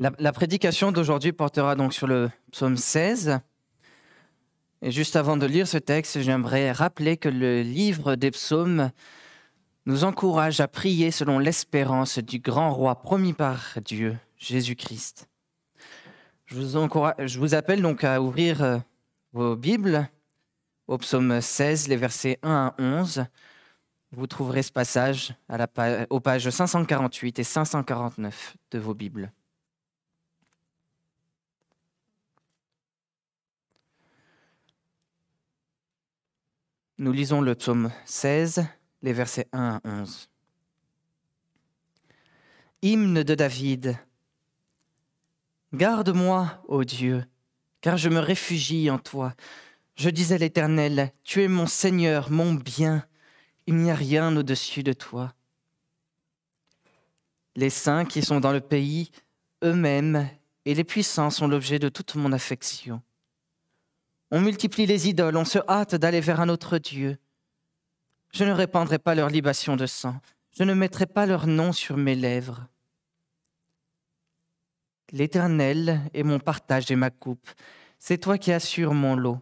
[0.00, 3.38] La, prédication d'aujourd'hui portera donc sur le psaume 16.
[4.82, 8.90] Et juste avant de lire ce texte, j'aimerais rappeler que le livre des psaumes
[9.86, 15.28] nous encourage à prier selon l'espérance du grand roi promis par Dieu, Jésus-Christ.
[16.46, 16.88] Je vous,
[17.24, 18.78] je vous appelle donc à ouvrir euh,
[19.32, 20.08] vos Bibles
[20.88, 23.24] au psaume 16, les versets 1 à 11.
[24.16, 25.66] Vous trouverez ce passage à
[26.10, 29.32] aux pages 548 et 549 de vos Bibles.
[36.98, 38.64] Nous lisons le psaume 16,
[39.02, 40.28] les versets 1 à 11.
[42.82, 43.98] Hymne de David.
[45.72, 47.24] Garde-moi, ô Dieu,
[47.80, 49.34] car je me réfugie en toi.
[49.96, 53.04] Je disais l'Éternel, tu es mon Seigneur, mon bien,
[53.66, 55.34] il n'y a rien au-dessus de toi.
[57.56, 59.10] Les saints qui sont dans le pays,
[59.62, 60.28] eux-mêmes,
[60.64, 63.02] et les puissants sont l'objet de toute mon affection.
[64.30, 67.18] On multiplie les idoles, on se hâte d'aller vers un autre Dieu.
[68.32, 70.20] Je ne répandrai pas leur libation de sang,
[70.56, 72.66] je ne mettrai pas leur nom sur mes lèvres.
[75.12, 77.48] L'Éternel est mon partage et ma coupe,
[77.98, 79.40] c'est toi qui assures mon lot.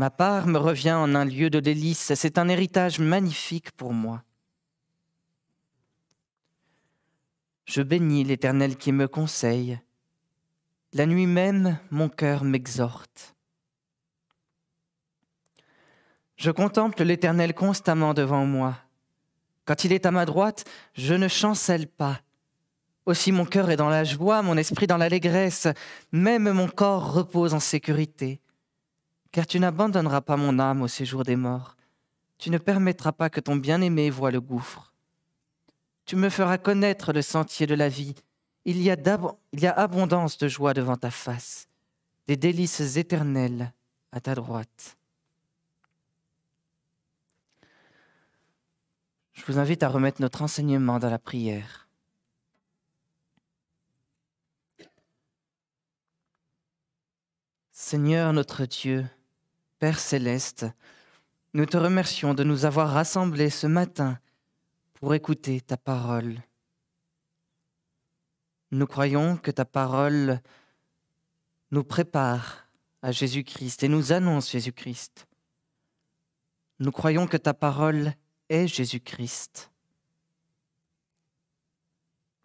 [0.00, 4.22] Ma part me revient en un lieu de délices, c'est un héritage magnifique pour moi.
[7.66, 9.78] Je bénis l'Éternel qui me conseille.
[10.94, 13.34] La nuit même, mon cœur m'exhorte.
[16.36, 18.78] Je contemple l'Éternel constamment devant moi.
[19.66, 20.64] Quand il est à ma droite,
[20.94, 22.22] je ne chancelle pas.
[23.04, 25.68] Aussi mon cœur est dans la joie, mon esprit dans l'allégresse,
[26.10, 28.40] même mon corps repose en sécurité.
[29.32, 31.76] Car tu n'abandonneras pas mon âme au séjour des morts.
[32.38, 34.92] Tu ne permettras pas que ton bien-aimé voie le gouffre.
[36.04, 38.14] Tu me feras connaître le sentier de la vie.
[38.64, 38.96] Il y a,
[39.52, 41.68] il y a abondance de joie devant ta face,
[42.26, 43.72] des délices éternelles
[44.12, 44.96] à ta droite.
[49.32, 51.88] Je vous invite à remettre notre enseignement dans la prière.
[57.72, 59.06] Seigneur notre Dieu,
[59.80, 60.66] Père céleste,
[61.54, 64.18] nous te remercions de nous avoir rassemblés ce matin
[64.92, 66.36] pour écouter ta parole.
[68.72, 70.42] Nous croyons que ta parole
[71.70, 72.66] nous prépare
[73.00, 75.26] à Jésus-Christ et nous annonce Jésus-Christ.
[76.78, 78.12] Nous croyons que ta parole
[78.50, 79.70] est Jésus-Christ.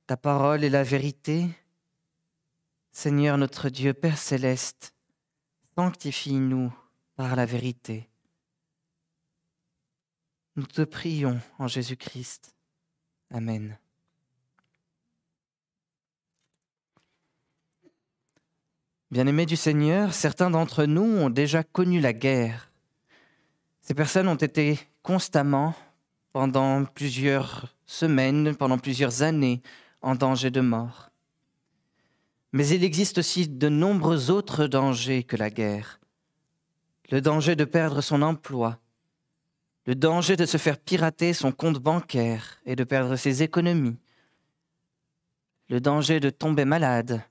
[0.08, 1.50] Ta parole est la vérité.
[2.94, 4.94] Seigneur notre Dieu, Père céleste,
[5.76, 6.74] sanctifie-nous
[7.16, 8.10] par la vérité.
[10.56, 12.56] Nous te prions en Jésus-Christ.
[13.32, 13.78] Amen.
[19.12, 22.72] Bien-aimés du Seigneur, certains d'entre nous ont déjà connu la guerre.
[23.82, 25.76] Ces personnes ont été constamment
[26.34, 29.62] pendant plusieurs semaines, pendant plusieurs années,
[30.02, 31.12] en danger de mort.
[32.52, 36.00] Mais il existe aussi de nombreux autres dangers que la guerre.
[37.12, 38.80] Le danger de perdre son emploi,
[39.86, 43.98] le danger de se faire pirater son compte bancaire et de perdre ses économies,
[45.70, 47.22] le danger de tomber malade.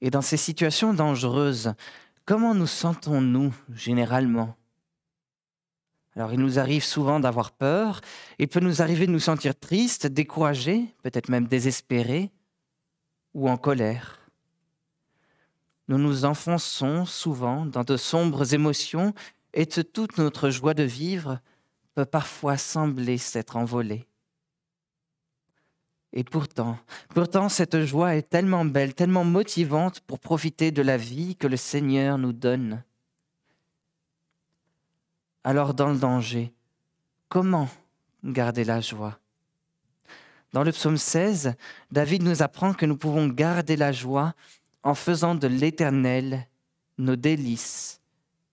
[0.00, 1.74] Et dans ces situations dangereuses,
[2.24, 4.56] comment nous sentons-nous généralement?
[6.16, 8.00] Alors il nous arrive souvent d'avoir peur,
[8.38, 12.30] il peut nous arriver de nous sentir tristes, découragés, peut-être même désespérés
[13.34, 14.19] ou en colère.
[15.90, 19.12] Nous nous enfonçons souvent dans de sombres émotions
[19.52, 21.40] et toute notre joie de vivre
[21.96, 24.06] peut parfois sembler s'être envolée.
[26.12, 26.78] Et pourtant,
[27.08, 31.56] pourtant cette joie est tellement belle, tellement motivante pour profiter de la vie que le
[31.56, 32.84] Seigneur nous donne
[35.42, 36.52] alors dans le danger,
[37.28, 37.68] comment
[38.22, 39.18] garder la joie?
[40.52, 41.54] Dans le psaume 16,
[41.90, 44.34] David nous apprend que nous pouvons garder la joie
[44.82, 46.46] en faisant de l'Éternel
[46.98, 48.00] nos délices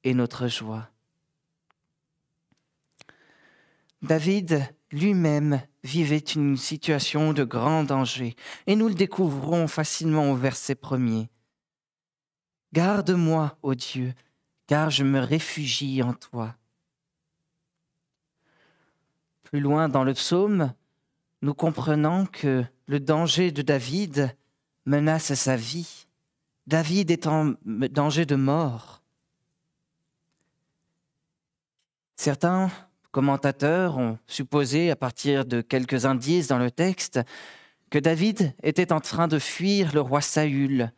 [0.04, 0.90] et notre joie.
[4.02, 8.36] David lui-même vivait une situation de grand danger,
[8.68, 11.30] et nous le découvrons facilement au verset premier.
[12.74, 14.14] Garde-moi, ô Dieu,
[14.68, 16.56] car je me réfugie en toi.
[19.44, 20.74] Plus loin dans le psaume,
[21.42, 24.36] nous comprenons que le danger de David
[24.86, 26.07] menace sa vie.
[26.68, 29.02] David est en danger de mort.
[32.18, 32.70] Certains
[33.12, 37.22] commentateurs ont supposé, à partir de quelques indices dans le texte,
[37.90, 40.92] que David était en train de fuir le roi Saül.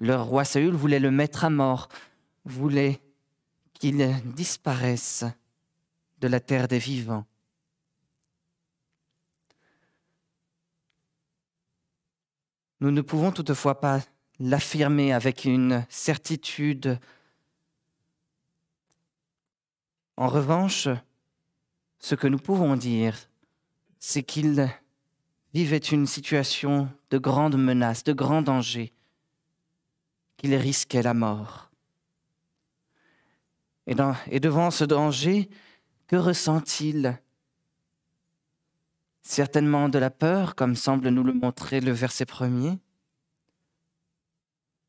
[0.00, 1.88] Le roi Saül voulait le mettre à mort,
[2.46, 3.02] voulait
[3.74, 5.24] qu'il disparaisse
[6.20, 7.26] de la terre des vivants.
[12.80, 14.00] Nous ne pouvons toutefois pas
[14.40, 16.98] l'affirmer avec une certitude.
[20.16, 20.88] En revanche,
[21.98, 23.16] ce que nous pouvons dire,
[23.98, 24.68] c'est qu'il
[25.54, 28.92] vivait une situation de grande menace, de grand danger,
[30.36, 31.70] qu'il risquait la mort.
[33.86, 33.96] Et,
[34.30, 35.48] et devant ce danger,
[36.06, 37.18] que ressent-il?
[39.22, 42.78] Certainement de la peur, comme semble nous le montrer le verset premier.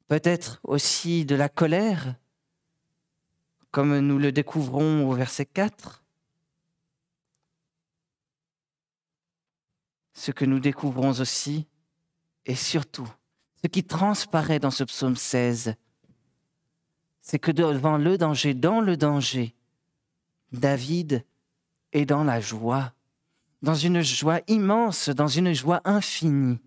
[0.09, 2.15] Peut-être aussi de la colère,
[3.71, 6.03] comme nous le découvrons au verset 4.
[10.11, 11.65] Ce que nous découvrons aussi,
[12.45, 13.09] et surtout,
[13.61, 15.75] ce qui transparaît dans ce psaume 16,
[17.21, 19.55] c'est que devant le danger, dans le danger,
[20.51, 21.23] David
[21.93, 22.93] est dans la joie
[23.61, 26.59] dans une joie immense, dans une joie infinie.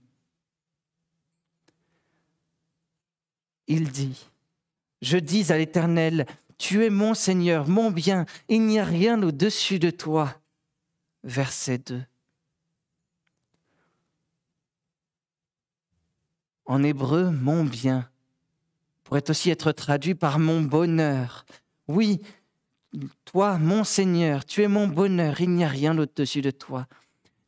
[3.69, 4.29] Il dit,
[5.01, 6.27] je dis à l'Éternel,
[6.59, 10.35] tu es mon Seigneur, mon bien, il n'y a rien au-dessus de toi.
[11.25, 12.03] Verset 2.
[16.67, 18.09] En hébreu, mon bien
[19.05, 21.45] pourrait aussi être traduit par mon bonheur.
[21.89, 22.23] Oui,
[23.25, 26.87] toi, mon Seigneur, tu es mon bonheur, il n'y a rien au-dessus de toi.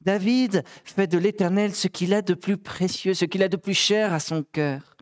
[0.00, 3.74] David fait de l'Éternel ce qu'il a de plus précieux, ce qu'il a de plus
[3.74, 4.93] cher à son cœur.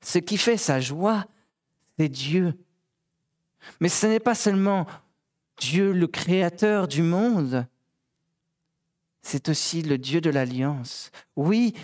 [0.00, 1.26] Ce qui fait sa joie,
[1.98, 2.54] c'est Dieu.
[3.80, 4.86] Mais ce n'est pas seulement
[5.58, 7.66] Dieu le créateur du monde,
[9.22, 11.10] c'est aussi le Dieu de l'alliance.
[11.36, 11.74] Oui,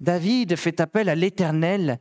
[0.00, 1.98] David fait appel à l'Éternel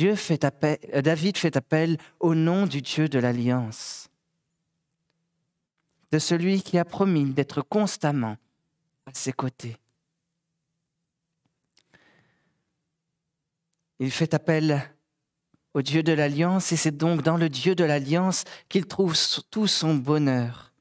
[0.00, 4.08] euh, David fait appel au nom du Dieu de l'Alliance,
[6.12, 8.36] de celui qui a promis d'être constamment
[9.06, 9.76] à ses côtés.
[14.02, 14.82] Il fait appel
[15.74, 19.16] au Dieu de l'Alliance et c'est donc dans le Dieu de l'Alliance qu'il trouve
[19.48, 20.72] tout son bonheur.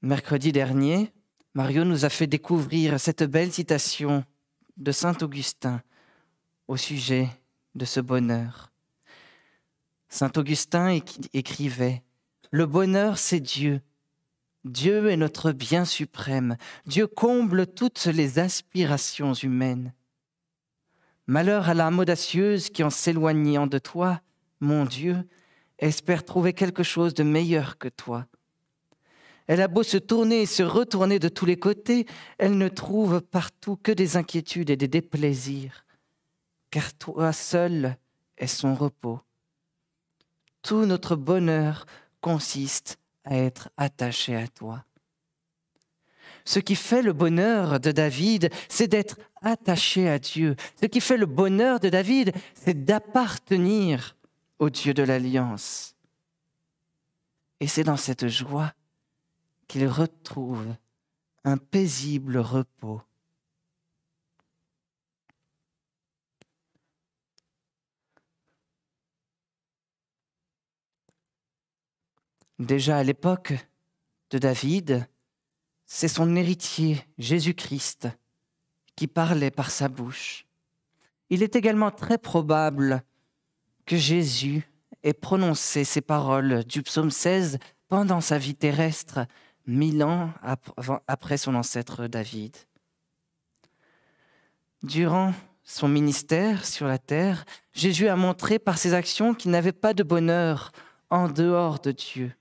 [0.00, 1.12] Mercredi dernier,
[1.54, 4.24] Mario nous a fait découvrir cette belle citation
[4.76, 5.80] de Saint Augustin
[6.66, 7.28] au sujet
[7.76, 8.72] de ce bonheur.
[10.08, 10.98] Saint Augustin
[11.32, 12.02] écrivait,
[12.50, 13.80] Le bonheur, c'est Dieu.
[14.64, 16.56] Dieu est notre bien suprême.
[16.86, 19.92] Dieu comble toutes les aspirations humaines.
[21.26, 24.20] Malheur à l'âme audacieuse qui, en s'éloignant de toi,
[24.60, 25.28] mon Dieu,
[25.78, 28.26] espère trouver quelque chose de meilleur que toi.
[29.48, 32.06] Elle a beau se tourner et se retourner de tous les côtés,
[32.38, 35.84] elle ne trouve partout que des inquiétudes et des déplaisirs,
[36.70, 37.96] car toi seul
[38.38, 39.20] est son repos.
[40.62, 41.86] Tout notre bonheur
[42.20, 44.84] consiste à être attaché à toi.
[46.44, 50.56] Ce qui fait le bonheur de David, c'est d'être attaché à Dieu.
[50.80, 54.16] Ce qui fait le bonheur de David, c'est d'appartenir
[54.58, 55.94] au Dieu de l'Alliance.
[57.60, 58.72] Et c'est dans cette joie
[59.68, 60.74] qu'il retrouve
[61.44, 63.00] un paisible repos.
[72.62, 73.54] Déjà à l'époque
[74.30, 75.08] de David,
[75.84, 78.08] c'est son héritier, Jésus-Christ,
[78.94, 80.46] qui parlait par sa bouche.
[81.28, 83.02] Il est également très probable
[83.84, 84.62] que Jésus
[85.02, 89.26] ait prononcé ces paroles du psaume 16 pendant sa vie terrestre
[89.66, 90.30] mille ans
[91.08, 92.56] après son ancêtre David.
[94.84, 99.94] Durant son ministère sur la terre, Jésus a montré par ses actions qu'il n'avait pas
[99.94, 100.70] de bonheur
[101.10, 102.32] en dehors de Dieu.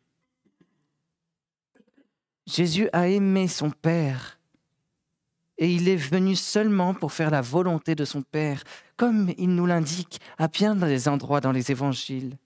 [2.51, 4.37] Jésus a aimé son Père
[5.57, 8.63] et il est venu seulement pour faire la volonté de son Père,
[8.97, 12.37] comme il nous l'indique à bien des endroits dans les évangiles.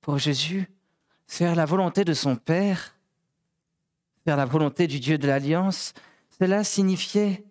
[0.00, 0.70] Pour Jésus,
[1.26, 2.96] faire la volonté de son Père,
[4.24, 5.92] faire la volonté du Dieu de l'Alliance,
[6.38, 7.44] cela signifiait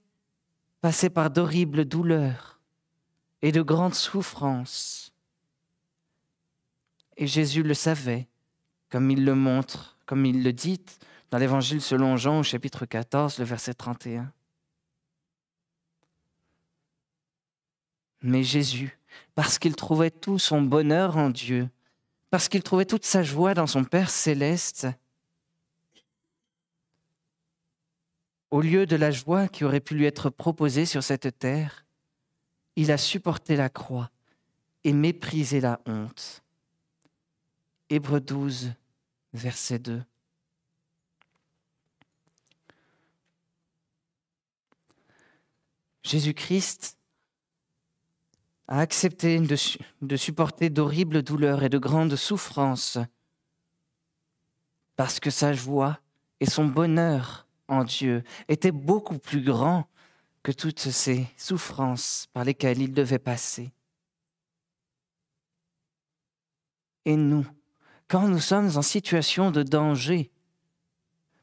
[0.82, 2.60] passer par d'horribles douleurs
[3.44, 5.14] et de grandes souffrances.
[7.16, 8.28] Et Jésus le savait,
[8.90, 10.82] comme il le montre, comme il le dit
[11.32, 14.32] dans l'Évangile selon Jean au chapitre 14, le verset 31.
[18.22, 18.98] Mais Jésus,
[19.36, 21.70] parce qu'il trouvait tout son bonheur en Dieu,
[22.30, 24.88] parce qu'il trouvait toute sa joie dans son Père céleste,
[28.50, 31.86] au lieu de la joie qui aurait pu lui être proposée sur cette terre,
[32.76, 34.10] il a supporté la croix
[34.84, 36.44] et méprisé la honte.
[37.90, 38.74] Hébreux 12,
[39.34, 40.04] verset 2.
[46.04, 46.98] Jésus-Christ
[48.68, 52.98] a accepté de, supporter d'horribles douleurs et de grandes souffrances
[54.96, 56.00] parce que sa joie
[56.40, 59.88] et son bonheur en Dieu était beaucoup plus grand
[60.44, 63.72] que toutes ces souffrances par lesquelles il devait passer.
[67.06, 67.46] Et nous,
[68.08, 70.32] quand nous sommes en situation de danger,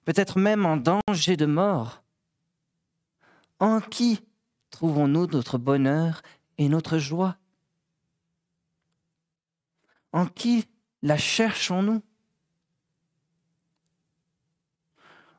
[0.04, 2.02] peut-être même en danger de mort,
[3.60, 4.20] en qui
[4.70, 6.22] trouvons-nous notre bonheur
[6.58, 7.36] et notre joie?
[10.12, 10.66] En qui
[11.02, 12.02] la cherchons-nous?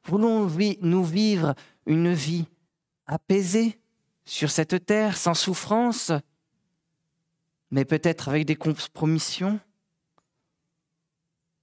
[0.05, 1.55] Voulons-nous vivre
[1.85, 2.45] une vie
[3.07, 3.79] apaisée
[4.25, 6.11] sur cette terre, sans souffrance,
[7.71, 9.59] mais peut-être avec des compromissions?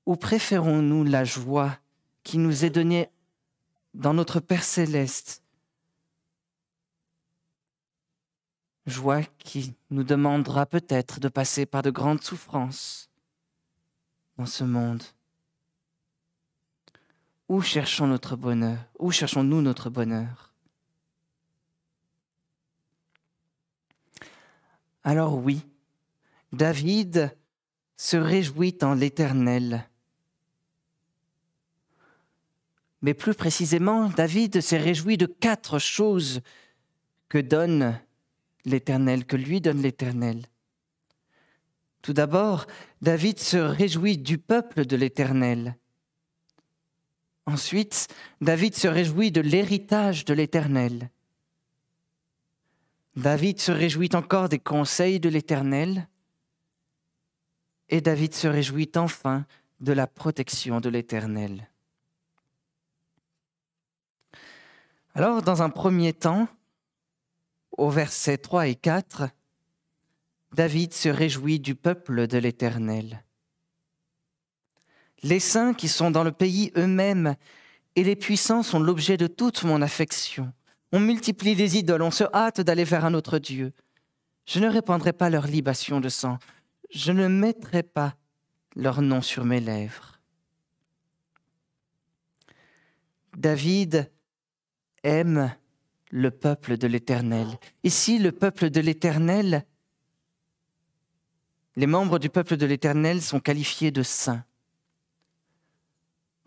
[0.06, 1.78] Ou préférons-nous la joie
[2.24, 3.10] qui nous est donnée
[3.94, 5.42] dans notre Père céleste?
[8.86, 13.10] Joie qui nous demandera peut-être de passer par de grandes souffrances
[14.38, 15.04] dans ce monde.
[17.48, 18.78] Où cherchons notre bonheur?
[18.98, 20.52] Où cherchons-nous notre bonheur?
[25.04, 25.60] Alors oui,
[26.52, 27.36] David
[27.96, 29.88] se réjouit en l'Éternel.
[33.02, 36.40] Mais plus précisément, David s'est réjoui de quatre choses
[37.28, 38.00] que donne
[38.64, 40.46] l'Éternel, que lui donne l'Éternel.
[42.00, 42.66] Tout d'abord,
[43.00, 45.76] David se réjouit du peuple de l'Éternel.
[47.46, 48.08] Ensuite,
[48.40, 51.10] David se réjouit de l'héritage de l'Éternel.
[53.16, 56.08] David se réjouit encore des conseils de l'Éternel.
[57.88, 59.44] Et David se réjouit enfin
[59.80, 61.68] de la protection de l'Éternel.
[65.14, 66.48] Alors, dans un premier temps,
[67.76, 69.28] au verset 3 et 4,
[70.52, 73.22] David se réjouit du peuple de l'Éternel
[75.22, 77.36] les saints qui sont dans le pays eux-mêmes
[77.96, 80.52] et les puissants sont l'objet de toute mon affection.
[80.92, 83.72] On multiplie les idoles, on se hâte d'aller vers un autre Dieu.
[84.46, 86.38] Je ne répandrai pas leur libation de sang,
[86.90, 88.14] je ne mettrai pas
[88.74, 90.20] leur nom sur mes lèvres.
[93.36, 94.10] David
[95.02, 95.54] aime
[96.10, 97.48] le peuple de l'Éternel.
[97.84, 99.64] Ici, le peuple de l'Éternel,
[101.76, 104.44] les membres du peuple de l'Éternel sont qualifiés de saints.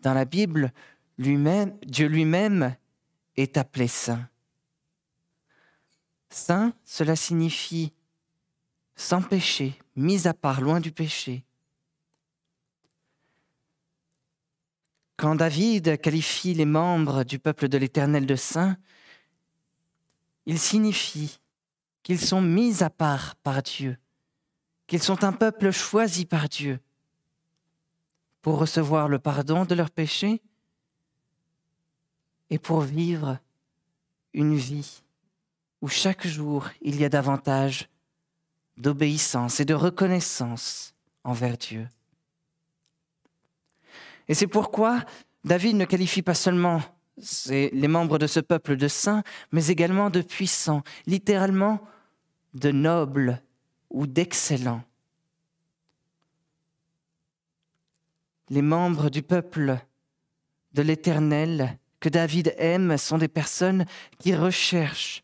[0.00, 0.72] Dans la Bible,
[1.18, 2.76] lui-même, Dieu lui-même
[3.36, 4.28] est appelé saint.
[6.30, 7.92] Saint, cela signifie
[8.94, 11.44] sans péché, mis à part, loin du péché.
[15.16, 18.76] Quand David qualifie les membres du peuple de l'Éternel de saints,
[20.44, 21.40] il signifie
[22.02, 23.98] qu'ils sont mis à part par Dieu,
[24.86, 26.80] qu'ils sont un peuple choisi par Dieu,
[28.42, 30.40] pour recevoir le pardon de leurs péchés
[32.50, 33.38] et pour vivre
[34.34, 35.02] une vie
[35.80, 37.88] où chaque jour il y a davantage
[38.76, 40.94] d'obéissance et de reconnaissance
[41.24, 41.88] envers Dieu.
[44.28, 45.04] Et c'est pourquoi
[45.44, 46.82] David ne qualifie pas seulement
[47.50, 51.80] les membres de ce peuple de saints, mais également de puissants, littéralement
[52.54, 53.40] de nobles
[53.90, 54.82] ou d'excellents.
[58.50, 59.78] les membres du peuple
[60.72, 63.86] de l'Éternel que David aime sont des personnes
[64.18, 65.22] qui recherchent,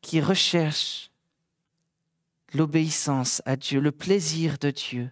[0.00, 1.10] qui recherchent
[2.54, 5.10] l'obéissance à Dieu, le plaisir de Dieu,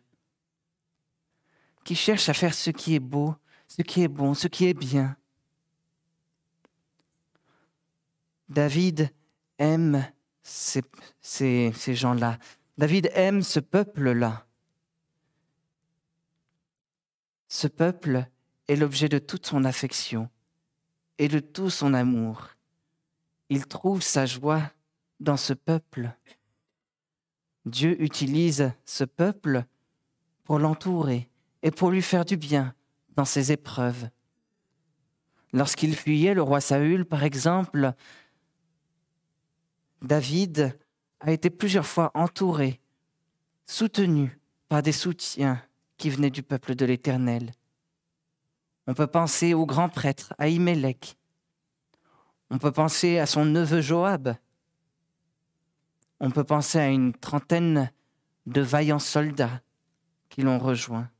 [1.86, 3.36] qui cherchent à faire ce qui est beau,
[3.68, 5.16] ce qui est bon, ce qui est bien.
[8.48, 9.14] David
[9.56, 10.04] aime
[10.42, 10.82] ces
[11.94, 12.38] gens-là.
[12.76, 14.46] David aime ce peuple-là.
[17.46, 18.26] Ce peuple
[18.66, 20.28] est l'objet de toute son affection
[21.18, 22.48] et de tout son amour.
[23.48, 24.72] Il trouve sa joie
[25.20, 26.10] dans ce peuple.
[27.64, 29.64] Dieu utilise ce peuple
[30.42, 31.30] pour l'entourer
[31.66, 32.76] et pour lui faire du bien
[33.16, 34.08] dans ses épreuves.
[35.52, 37.92] Lorsqu'il fuyait le roi Saül, par exemple,
[40.00, 40.78] David
[41.18, 42.80] a été plusieurs fois entouré,
[43.66, 45.60] soutenu par des soutiens
[45.96, 47.50] qui venaient du peuple de l'Éternel.
[48.86, 50.46] On peut penser au grand prêtre, à
[52.48, 54.36] On peut penser à son neveu Joab.
[56.20, 57.90] On peut penser à une trentaine
[58.46, 59.62] de vaillants soldats
[60.28, 61.10] qui l'ont rejoint.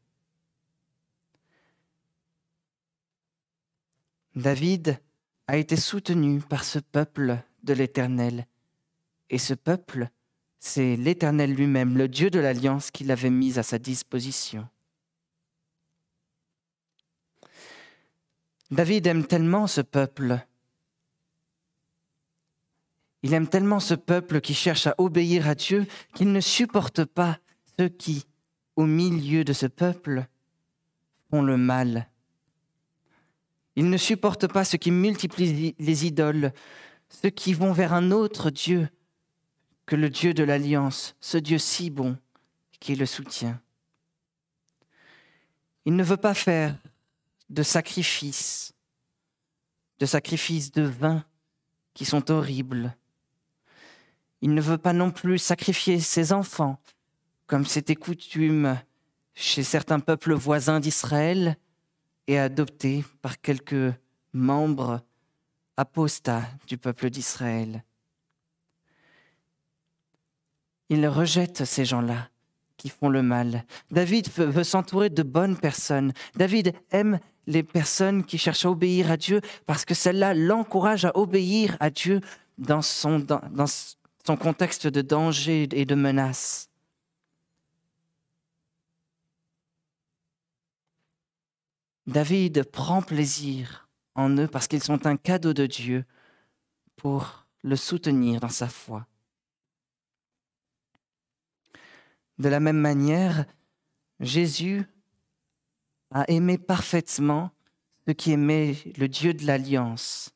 [4.37, 5.00] David
[5.47, 8.47] a été soutenu par ce peuple de l'Éternel.
[9.31, 10.11] Et ce peuple,
[10.59, 14.69] c'est l'Éternel lui-même, le Dieu de l'Alliance, qui l'avait mis à sa disposition.
[18.71, 20.38] David aime tellement ce peuple.
[23.23, 27.38] Il aime tellement ce peuple qui cherche à obéir à Dieu qu'il ne supporte pas
[27.78, 28.26] ceux qui,
[28.76, 30.26] au milieu de ce peuple,
[31.31, 32.11] font le mal.
[33.76, 36.52] Il ne supporte pas ceux qui multiplient les idoles,
[37.09, 38.88] ceux qui vont vers un autre Dieu
[39.85, 42.18] que le Dieu de l'Alliance, ce Dieu si bon
[42.80, 43.61] qui le soutient.
[45.85, 46.76] Il ne veut pas faire
[47.49, 48.73] de sacrifices,
[50.00, 51.25] de sacrifices de vin
[51.95, 52.97] qui sont horribles.
[54.40, 56.80] Il ne veut pas non plus sacrifier ses enfants,
[57.47, 58.78] comme c'était coutume
[59.35, 61.56] chez certains peuples voisins d'Israël
[62.26, 63.95] et adoptés par quelques
[64.33, 65.00] membres
[65.76, 67.85] apostats du peuple d'Israël.
[70.88, 72.28] Il rejette ces gens-là
[72.76, 73.64] qui font le mal.
[73.90, 76.12] David veut s'entourer de bonnes personnes.
[76.37, 81.16] David aime les personnes qui cherchent à obéir à Dieu parce que celle-là l'encourage à
[81.16, 82.21] obéir à Dieu
[82.59, 83.66] dans son, dans, dans
[84.26, 86.68] son contexte de danger et de menace.
[92.07, 96.05] David prend plaisir en eux parce qu'ils sont un cadeau de Dieu
[96.97, 99.07] pour le soutenir dans sa foi.
[102.38, 103.47] De la même manière,
[104.21, 104.85] Jésus
[106.11, 107.51] a aimé parfaitement
[108.07, 110.31] ce qui aimait le Dieu de l'Alliance.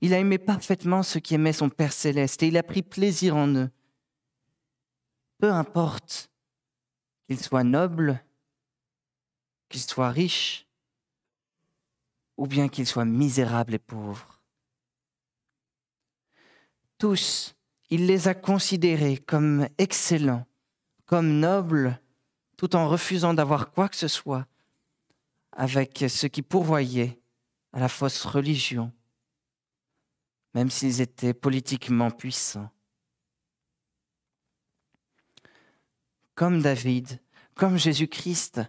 [0.00, 3.36] Il a aimé parfaitement ce qui aimait son Père céleste et il a pris plaisir
[3.36, 3.70] en eux.
[5.38, 6.30] Peu importe
[7.26, 8.22] qu'ils soient nobles,
[9.68, 10.66] qu'ils soient riches,
[12.36, 14.40] ou bien qu'ils soient misérables et pauvres.
[16.98, 17.54] Tous,
[17.90, 20.46] il les a considérés comme excellents,
[21.06, 22.00] comme nobles,
[22.56, 24.46] tout en refusant d'avoir quoi que ce soit
[25.52, 27.20] avec ce qui pourvoyait
[27.72, 28.92] à la fausse religion,
[30.54, 32.70] même s'ils étaient politiquement puissants.
[36.34, 37.20] Comme David,
[37.54, 38.62] comme Jésus-Christ,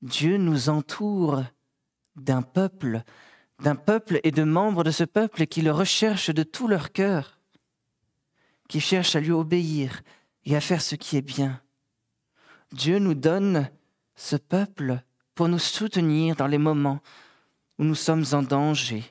[0.00, 1.44] Dieu nous entoure
[2.16, 3.02] d'un peuple,
[3.60, 7.38] d'un peuple et de membres de ce peuple qui le recherchent de tout leur cœur,
[8.68, 10.02] qui cherchent à lui obéir
[10.44, 11.60] et à faire ce qui est bien.
[12.72, 13.68] Dieu nous donne
[14.14, 15.02] ce peuple
[15.34, 17.00] pour nous soutenir dans les moments
[17.78, 19.04] où nous sommes en danger.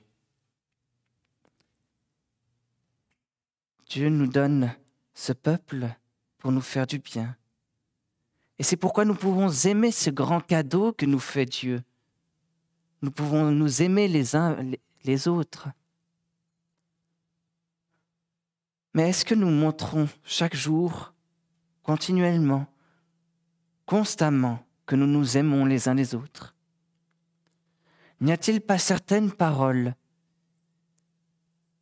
[3.88, 4.74] Dieu nous donne
[5.14, 5.90] ce peuple
[6.38, 7.36] pour nous faire du bien.
[8.58, 11.84] Et c'est pourquoi nous pouvons aimer ce grand cadeau que nous fait Dieu.
[13.02, 14.58] Nous pouvons nous aimer les uns
[15.04, 15.70] les autres.
[18.94, 21.14] Mais est-ce que nous montrons chaque jour,
[21.82, 22.68] continuellement,
[23.86, 26.54] constamment, que nous nous aimons les uns les autres?
[28.20, 29.96] N'y a-t-il pas certaines paroles,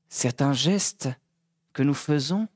[0.07, 1.09] certains gestes
[1.73, 2.47] que nous faisons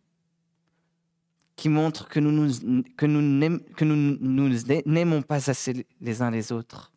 [1.55, 2.49] qui montrent que nous
[2.95, 6.92] que nous, que nous n'aimons pas assez les uns les autres?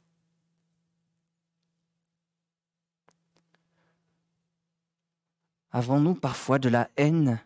[5.77, 7.39] Avons-nous parfois de la haine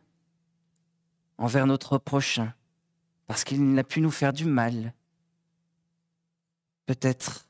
[1.37, 2.55] envers notre prochain
[3.27, 4.95] parce qu'il n'a pu nous faire du mal?
[6.87, 7.49] Peut-être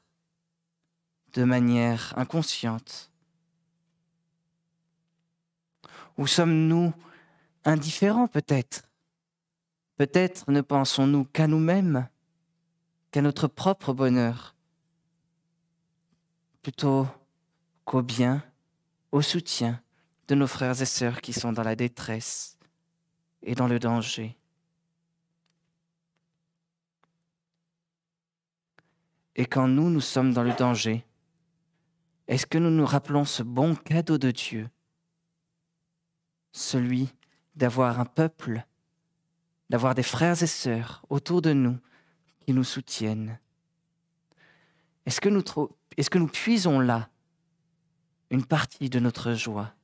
[1.35, 3.13] de manière inconsciente.
[6.17, 6.95] Ou sommes-nous
[7.67, 8.89] indifférents peut-être?
[9.99, 12.09] Peut-être ne pensons-nous qu'à nous-mêmes,
[13.11, 14.57] qu'à notre propre bonheur,
[16.63, 17.07] plutôt
[17.85, 18.43] qu'au bien,
[19.13, 19.83] au soutien
[20.31, 22.57] de nos frères et sœurs qui sont dans la détresse
[23.43, 24.39] et dans le danger.
[29.35, 31.05] Et quand nous, nous sommes dans le danger,
[32.29, 34.71] est-ce que nous nous rappelons ce bon cadeau de Dieu,
[36.53, 37.09] celui
[37.57, 38.65] d'avoir un peuple,
[39.69, 41.77] d'avoir des frères et sœurs autour de nous
[42.39, 43.41] qui nous soutiennent?
[45.07, 47.09] Est-ce que que nous puisons là
[48.31, 49.75] une partie de notre joie?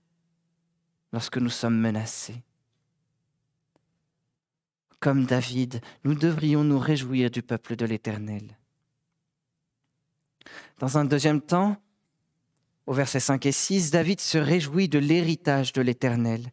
[1.16, 2.42] Lorsque nous sommes menacés
[5.00, 8.58] comme David, nous devrions nous réjouir du peuple de l'Éternel.
[10.78, 11.78] Dans un deuxième temps,
[12.84, 16.52] au verset 5 et 6, David se réjouit de l'héritage de l'Éternel.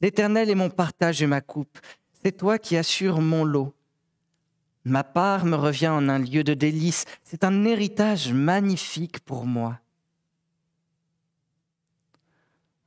[0.00, 1.78] L'Éternel est mon partage et ma coupe.
[2.24, 3.72] C'est toi qui assures mon lot.
[4.84, 7.04] Ma part me revient en un lieu de délices.
[7.22, 9.78] C'est un héritage magnifique pour moi.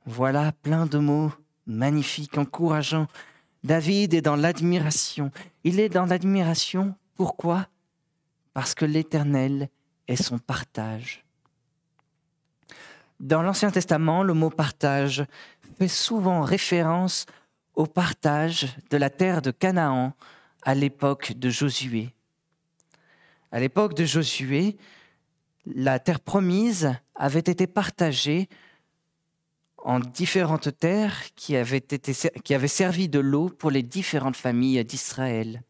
[0.06, 1.32] Voilà plein de mots
[1.66, 3.06] magnifiques, encourageants.
[3.62, 5.30] David est dans l'admiration.
[5.64, 6.94] Il est dans l'admiration.
[7.14, 7.66] Pourquoi?
[8.52, 9.70] Parce que l'Éternel
[10.06, 11.24] est son partage.
[13.18, 15.24] Dans l'Ancien Testament, le mot partage
[15.78, 17.24] fait souvent référence
[17.74, 20.12] au partage de la terre de Canaan
[20.62, 22.14] à l'époque de Josué.
[23.50, 24.76] À l'époque de Josué,
[25.64, 28.48] la terre promise avait été partagée
[29.84, 35.62] en différentes terres qui avaient, qui avaient servi de l'eau pour les différentes familles d'Israël.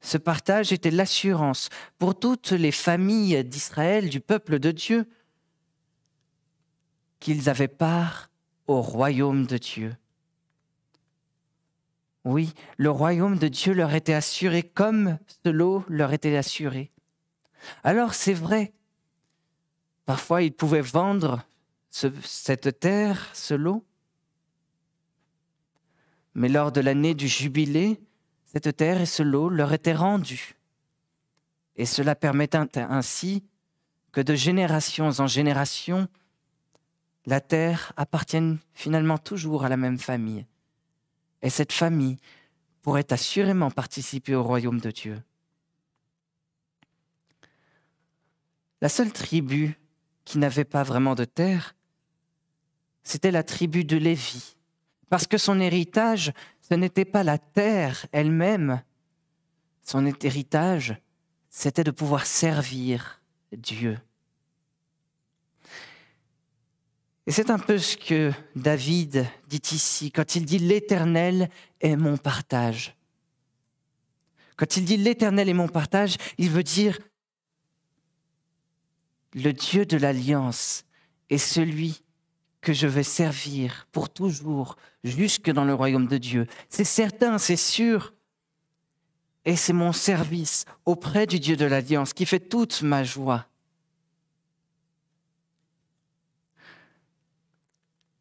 [0.00, 5.08] Ce partage était l'assurance pour toutes les familles d'Israël, du peuple de Dieu,
[7.18, 8.30] qu'ils avaient part
[8.68, 9.96] au royaume de Dieu.
[12.24, 16.92] Oui, le royaume de Dieu leur était assuré comme ce lot leur était assuré.
[17.82, 18.72] Alors c'est vrai,
[20.04, 21.44] parfois ils pouvaient vendre
[21.90, 23.84] cette terre, ce lot,
[26.34, 28.00] mais lors de l'année du jubilé,
[28.44, 30.56] cette terre et ce lot leur étaient rendus.
[31.76, 33.44] Et cela permettait ainsi
[34.12, 36.08] que de générations en générations,
[37.24, 40.46] la terre appartienne finalement toujours à la même famille
[41.46, 42.16] et cette famille
[42.82, 45.22] pourrait assurément participer au royaume de Dieu.
[48.80, 49.78] La seule tribu
[50.24, 51.75] qui n'avait pas vraiment de terre,
[53.06, 54.56] c'était la tribu de Lévi,
[55.08, 58.82] parce que son héritage, ce n'était pas la terre elle-même,
[59.84, 60.96] son héritage,
[61.48, 63.96] c'était de pouvoir servir Dieu.
[67.28, 71.48] Et c'est un peu ce que David dit ici, quand il dit l'Éternel
[71.80, 72.96] est mon partage.
[74.56, 76.98] Quand il dit l'Éternel est mon partage, il veut dire
[79.32, 80.84] le Dieu de l'alliance
[81.30, 82.02] est celui
[82.66, 84.74] que je vais servir pour toujours,
[85.04, 86.48] jusque dans le royaume de Dieu.
[86.68, 88.12] C'est certain, c'est sûr.
[89.44, 93.46] Et c'est mon service auprès du Dieu de l'alliance qui fait toute ma joie.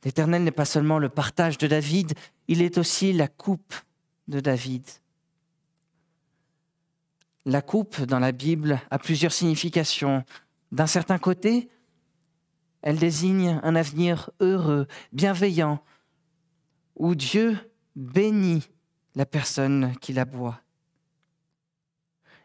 [0.04, 2.14] L'Éternel n'est pas seulement le partage de David,
[2.48, 3.74] il est aussi la coupe
[4.28, 4.88] de David.
[7.46, 10.24] La coupe dans la Bible a plusieurs significations.
[10.72, 11.68] D'un certain côté,
[12.86, 15.84] elle désigne un avenir heureux, bienveillant,
[16.96, 17.58] où Dieu
[17.96, 18.64] bénit
[19.16, 20.62] la personne qui la boit.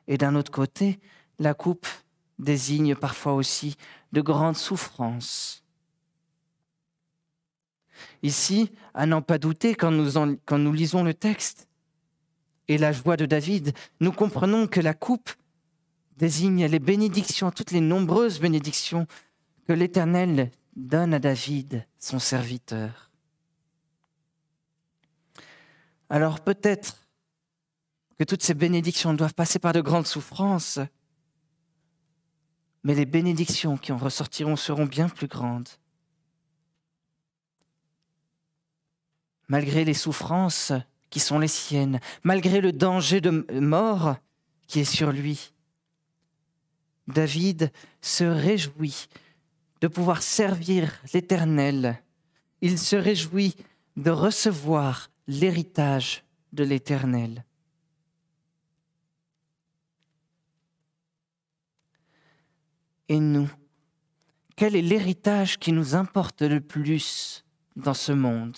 [0.09, 0.99] Et d'un autre côté,
[1.39, 1.87] la coupe
[2.39, 3.77] désigne parfois aussi
[4.13, 5.63] de grandes souffrances
[8.23, 11.69] Ici, à n'en pas douter, quand nous, lisons le texte
[12.67, 15.31] et la joie de David, nous comprenons que la coupe
[16.17, 19.07] désigne les bénédictions, toutes les nombreuses bénédictions
[19.67, 23.11] que l'Éternel donne à David, son serviteur.
[26.09, 26.97] Alors peut-être
[28.19, 30.79] que toutes ces bénédictions doivent passer par de grandes souffrances,
[32.83, 35.69] mais les bénédictions qui en ressortiront seront bien plus grandes.
[39.51, 40.73] malgré les souffrances
[41.11, 44.17] qui sont les siennes, malgré le danger de mort
[44.69, 45.53] qui est sur lui.
[47.09, 49.09] David se réjouit
[49.81, 52.03] de pouvoir servir l'Éternel.
[52.61, 53.57] Il se réjouit
[53.97, 57.45] de recevoir l'héritage de l'Éternel.
[63.09, 63.51] Et nous,
[64.57, 67.45] quel est l'héritage qui nous importe le plus
[67.77, 68.57] dans ce monde?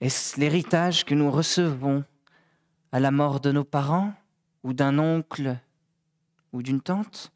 [0.00, 2.04] Est-ce l'héritage que nous recevons
[2.92, 4.12] à la mort de nos parents
[4.62, 5.58] ou d'un oncle
[6.52, 7.33] ou d'une tante?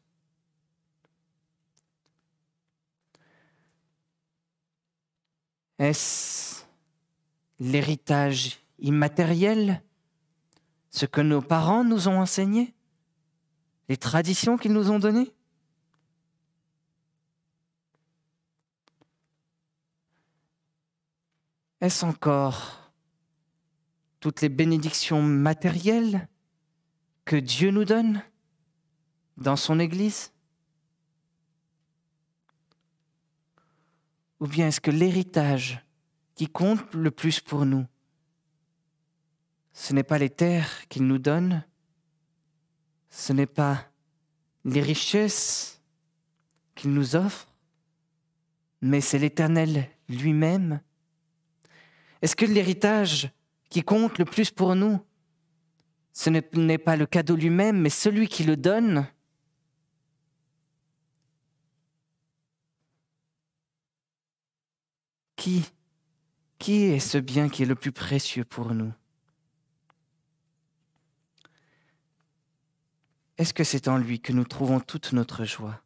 [5.79, 6.63] Est-ce
[7.59, 9.81] l'héritage immatériel,
[10.89, 12.73] ce que nos parents nous ont enseigné,
[13.87, 15.33] les traditions qu'ils nous ont données?
[21.81, 22.91] Est-ce encore
[24.19, 26.27] toutes les bénédictions matérielles
[27.23, 28.21] que Dieu nous donne
[29.37, 30.33] dans son Église?
[34.39, 35.83] Ou bien est-ce que l'héritage
[36.35, 37.85] qui compte le plus pour nous,
[39.73, 41.63] ce n'est pas les terres qu'il nous donne,
[43.09, 43.85] ce n'est pas
[44.65, 45.81] les richesses
[46.75, 47.47] qu'il nous offre,
[48.81, 50.81] mais c'est l'Éternel lui-même?
[52.21, 53.31] Est-ce que l'héritage
[53.69, 54.99] qui compte le plus pour nous,
[56.13, 59.07] ce n'est pas le cadeau lui-même, mais celui qui le donne?
[65.39, 65.63] Qui,
[66.67, 68.91] est ce bien qui est le plus précieux pour nous?
[73.37, 75.81] Est-ce que c'est en lui que nous trouvons toute notre joie?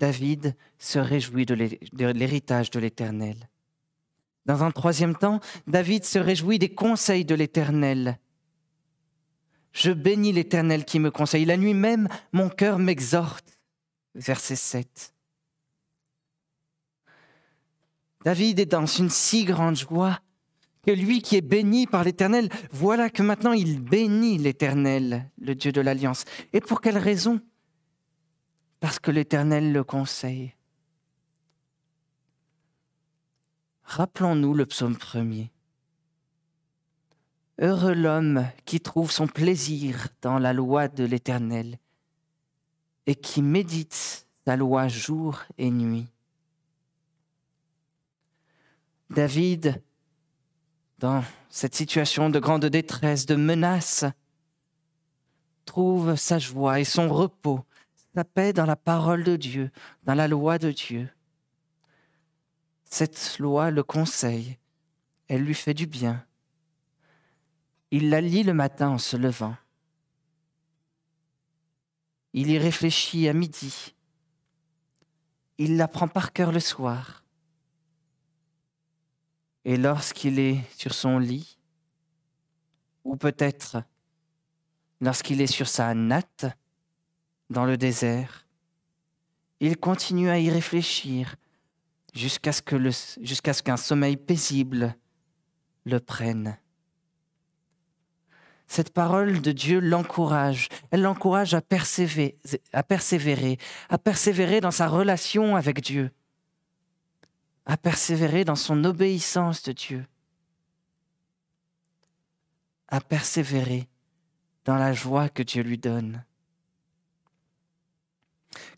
[0.00, 1.54] David se réjouit de
[2.06, 3.50] l'héritage de l'Éternel.
[4.46, 8.18] Dans un troisième temps, David se réjouit des conseils de l'Éternel.
[9.72, 11.44] Je bénis l'Éternel qui me conseille.
[11.44, 13.58] La nuit même, mon cœur m'exhorte.
[14.14, 15.12] Verset 7.
[18.24, 20.20] David est dans une si grande joie
[20.84, 25.70] que lui qui est béni par l'Éternel, voilà que maintenant il bénit l'Éternel, le Dieu
[25.72, 26.24] de l'Alliance.
[26.52, 27.40] Et pour quelle raison?
[28.80, 30.54] Parce que l'Éternel le conseille.
[33.84, 35.52] Rappelons-nous le psaume premier.
[37.60, 41.78] Heureux l'homme qui trouve son plaisir dans la loi de l'Éternel
[43.06, 46.08] et qui médite sa loi jour et nuit.
[49.12, 49.82] David
[50.98, 54.04] dans cette situation de grande détresse, de menace,
[55.64, 57.60] trouve sa joie et son repos,
[58.14, 59.70] sa paix dans la parole de Dieu,
[60.04, 61.08] dans la loi de Dieu.
[62.84, 64.58] Cette loi le conseille,
[65.28, 66.24] elle lui fait du bien.
[67.90, 69.56] Il la lit le matin en se levant.
[72.32, 73.94] Il y réfléchit à midi.
[75.58, 77.21] Il la prend par cœur le soir.
[79.64, 81.58] Et lorsqu'il est sur son lit,
[83.04, 83.82] ou peut-être
[85.00, 86.46] lorsqu'il est sur sa natte
[87.50, 88.46] dans le désert,
[89.60, 91.36] il continue à y réfléchir
[92.14, 94.96] jusqu'à ce qu'un sommeil paisible
[95.84, 96.58] le prenne.
[98.66, 102.38] Cette parole de Dieu l'encourage, elle l'encourage à persévérer,
[102.72, 106.10] à persévérer dans sa relation avec Dieu
[107.66, 110.06] à persévérer dans son obéissance de Dieu,
[112.88, 113.88] à persévérer
[114.64, 116.24] dans la joie que Dieu lui donne.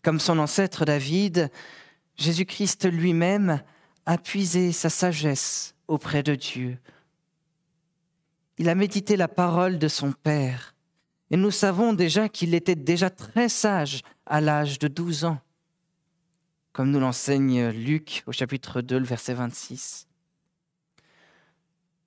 [0.03, 1.51] Comme son ancêtre David,
[2.15, 3.61] Jésus-Christ lui-même
[4.05, 6.77] a puisé sa sagesse auprès de Dieu.
[8.57, 10.75] Il a médité la parole de son Père,
[11.31, 15.39] et nous savons déjà qu'il était déjà très sage à l'âge de douze ans
[16.75, 20.09] comme nous l'enseigne Luc au chapitre 2, le verset 26.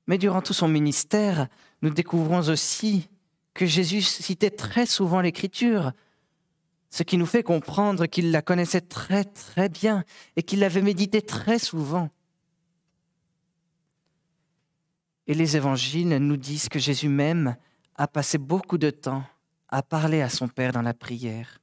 [0.06, 1.48] Mais durant tout son ministère,
[1.80, 3.08] nous découvrons aussi
[3.54, 5.92] que Jésus citait très souvent l'Écriture,
[6.90, 10.04] ce qui nous fait comprendre qu'il la connaissait très très bien
[10.36, 12.10] et qu'il l'avait médité très souvent.
[15.26, 17.56] Et les évangiles nous disent que Jésus même
[17.94, 19.24] a passé beaucoup de temps
[19.70, 21.58] à parler à son Père dans la prière.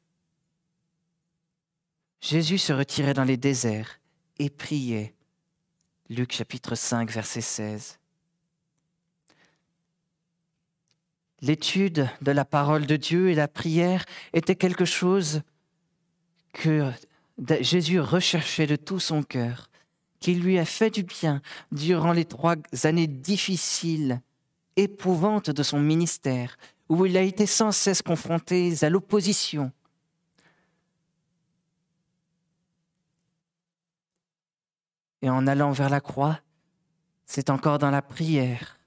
[2.27, 3.99] Jésus se retirait dans les déserts
[4.39, 5.13] et priait.
[6.09, 7.99] Luc chapitre 5, verset 16.
[11.41, 15.43] L'étude de la parole de Dieu et la prière était quelque chose
[16.51, 16.91] que
[17.59, 19.69] Jésus recherchait de tout son cœur,
[20.19, 24.19] qui lui a fait du bien durant les trois années difficiles,
[24.77, 26.57] éprouvantes de son ministère,
[26.89, 29.71] où il a été sans cesse confronté à l'opposition,
[35.25, 36.39] Et en allant vers la croix,
[37.25, 38.79] c'est encore dans la prière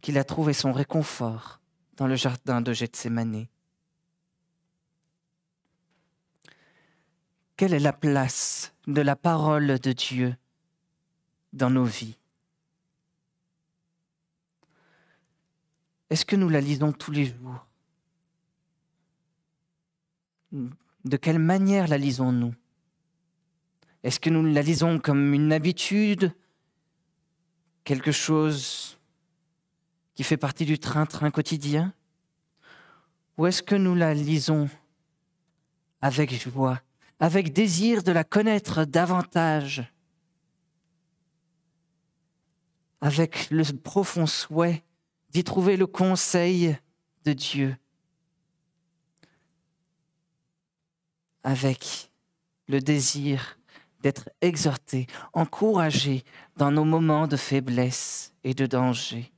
[0.00, 1.60] qu'il a trouvé son réconfort
[1.96, 3.48] dans le jardin de Gethsemane.
[7.56, 10.36] Quelle est la place de la parole de Dieu
[11.52, 12.16] dans nos vies?
[16.08, 17.66] Est-ce que nous la lisons tous les jours?
[20.52, 22.54] De quelle manière la lisons-nous?
[24.06, 26.32] Est-ce que nous la lisons comme une habitude,
[27.82, 29.00] quelque chose
[30.14, 31.92] qui fait partie du train-train quotidien?
[33.36, 34.70] Ou est-ce que nous la lisons
[36.00, 36.80] avec joie,
[37.18, 39.92] avec désir de la connaître davantage,
[43.00, 44.84] avec le profond souhait
[45.30, 46.78] d'y trouver le conseil
[47.24, 47.76] de Dieu,
[51.42, 52.12] avec
[52.68, 53.55] le désir
[54.06, 56.22] d'être exhortés, encouragés
[56.56, 59.32] dans nos moments de faiblesse et de danger.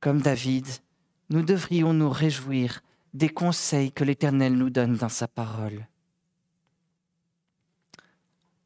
[0.00, 0.66] Comme David,
[1.30, 2.80] nous devrions nous réjouir
[3.14, 5.86] des conseils que l'Éternel nous donne dans sa parole.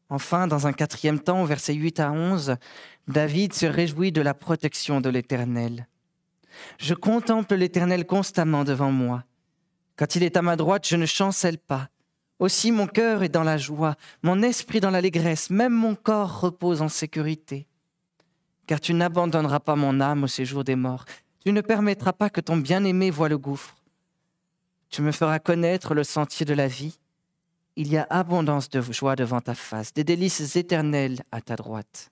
[0.08, 2.56] Enfin, dans un quatrième temps, au verset 8 à 11,
[3.06, 5.86] David se réjouit de la protection de l'Éternel.
[6.78, 9.24] Je contemple l'Éternel constamment devant moi.
[9.96, 11.88] Quand il est à ma droite, je ne chancelle pas.
[12.38, 16.80] Aussi mon cœur est dans la joie, mon esprit dans l'allégresse, même mon corps repose
[16.80, 17.66] en sécurité.
[18.66, 21.04] Car tu n'abandonneras pas mon âme au séjour des morts.
[21.44, 23.76] Tu ne permettras pas que ton bien-aimé voie le gouffre.
[24.88, 26.98] Tu me feras connaître le sentier de la vie
[27.76, 32.10] il y a abondance de joie devant ta face, des délices éternelles à ta droite.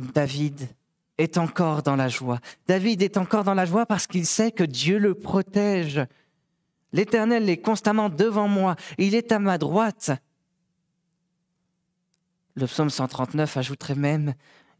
[0.00, 0.68] David
[1.18, 2.40] est encore dans la joie.
[2.66, 6.00] David est encore dans la joie parce qu'il sait que Dieu le protège.
[6.92, 8.76] L'Éternel est constamment devant moi.
[8.96, 10.10] Il est à ma droite.
[12.54, 14.34] Le psaume 139 ajouterait même,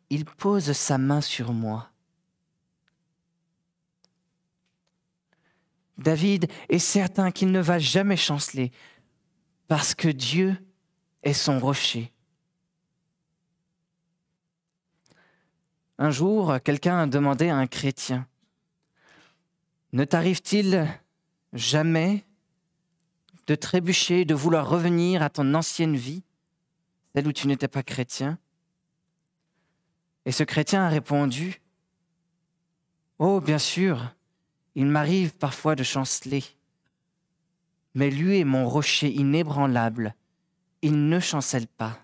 [0.09, 1.91] Il pose sa main sur moi.
[5.99, 8.73] David est certain qu'il ne va jamais chanceler
[9.69, 10.57] parce que Dieu
[11.23, 12.11] est son rocher.
[16.03, 18.27] Un jour, quelqu'un a demandé à un chrétien,
[19.93, 20.89] Ne t'arrive-t-il
[21.53, 22.25] jamais
[23.47, 26.23] de trébucher, de vouloir revenir à ton ancienne vie,
[27.13, 28.39] celle où tu n'étais pas chrétien?
[30.25, 31.61] Et ce chrétien a répondu,
[33.19, 34.15] Oh, bien sûr,
[34.75, 36.45] il m'arrive parfois de chanceler,
[37.95, 40.15] mais lui est mon rocher inébranlable,
[40.81, 41.99] il ne chancelle pas.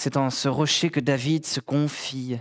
[0.00, 2.38] C'est dans ce rocher que David se confie.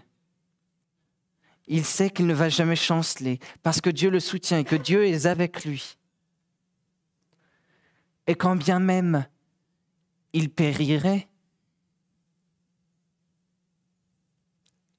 [1.65, 5.07] Il sait qu'il ne va jamais chanceler parce que Dieu le soutient et que Dieu
[5.07, 5.97] est avec lui.
[8.27, 9.25] Et quand bien même
[10.33, 11.27] il périrait,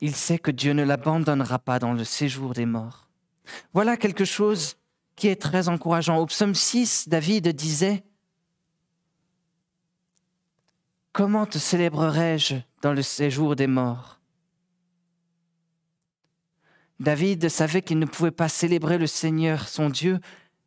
[0.01, 3.09] il sait que Dieu ne l'abandonnera pas dans le séjour des morts.
[3.73, 4.79] Voilà quelque chose
[5.15, 6.19] qui est très encourageant.
[6.19, 8.03] Au psaume 6, David disait,
[11.19, 14.21] Comment te célébrerai-je dans le séjour des morts?
[17.01, 20.21] David savait qu'il ne pouvait pas célébrer le Seigneur, son Dieu,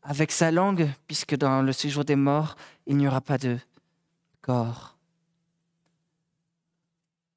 [0.04, 3.60] avec sa langue, puisque dans le séjour des morts, il n'y aura pas de
[4.42, 4.98] corps.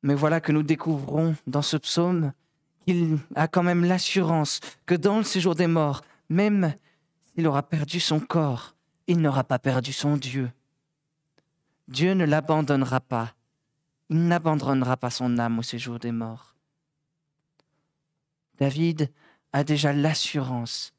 [0.02, 2.32] Mais voilà que nous découvrons dans ce psaume
[2.84, 6.74] qu'il a quand même l'assurance que dans le séjour des morts, même
[7.26, 8.74] s'il aura perdu son corps,
[9.06, 10.50] il n'aura pas perdu son Dieu.
[11.88, 13.34] Dieu ne l'abandonnera pas.
[14.10, 16.54] Il n'abandonnera pas son âme au séjour des morts.
[18.58, 19.10] David
[19.52, 20.92] a déjà l'assurance,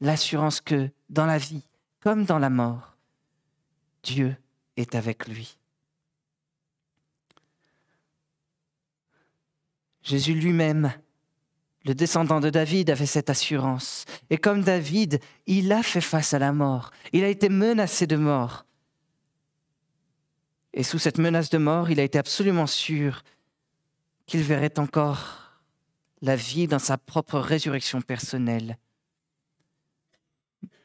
[0.00, 1.68] l'assurance que dans la vie
[2.00, 2.96] comme dans la mort,
[4.02, 4.36] Dieu
[4.76, 5.58] est avec lui.
[10.02, 10.92] Jésus lui-même,
[11.84, 14.04] le descendant de David, avait cette assurance.
[14.30, 16.92] Et comme David, il a fait face à la mort.
[17.12, 18.64] Il a été menacé de mort.
[20.78, 23.24] Et sous cette menace de mort, il a été absolument sûr
[24.26, 25.58] qu'il verrait encore
[26.22, 28.78] la vie dans sa propre résurrection personnelle.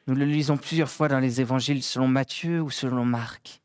[0.08, 3.62] Nous le lisons plusieurs fois dans les évangiles selon Matthieu ou selon Marc.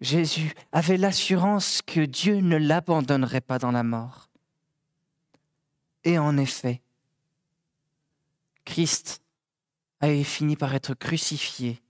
[0.00, 4.30] Jésus avait l'assurance que Dieu ne l'abandonnerait pas dans la mort.
[6.04, 6.80] Et en effet,
[8.64, 9.20] Christ
[10.02, 11.80] avait fini par être crucifié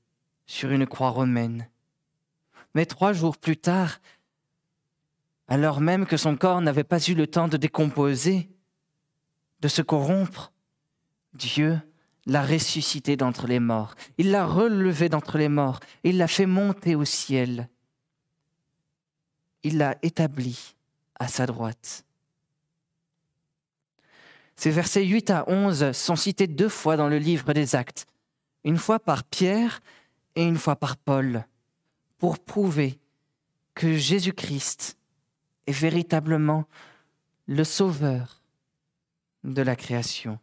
[0.46, 1.68] sur une croix romaine.
[2.74, 4.00] Mais trois jours plus tard,
[5.48, 8.48] alors même que son corps n'avait pas eu le temps de décomposer,
[9.60, 10.52] de se corrompre,
[11.34, 11.80] Dieu
[12.26, 13.96] l'a ressuscité d'entre les morts.
[14.18, 15.80] Il l'a relevé d'entre les morts.
[16.04, 17.68] Il l'a fait monter au ciel
[19.62, 20.74] il l'a établi
[21.18, 22.04] à sa droite.
[24.62, 28.06] Ces versets 8 à 11 sont cités deux fois dans le livre des Actes,
[28.62, 29.80] une fois par Pierre
[30.36, 31.44] et une fois par Paul,
[32.18, 33.00] pour prouver
[33.74, 34.96] que Jésus-Christ
[35.66, 36.64] est véritablement
[37.48, 38.40] le sauveur
[39.42, 40.38] de la création,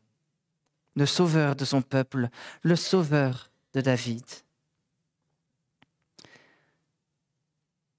[0.97, 2.27] le sauveur de son peuple,
[2.61, 4.25] le sauveur de David.